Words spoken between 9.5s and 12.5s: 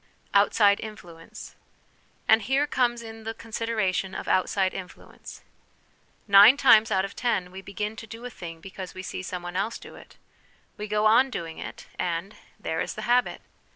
else do it; we go on doing it, and